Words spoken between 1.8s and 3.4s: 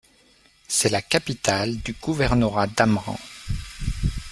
Gouvernorat d'Amran.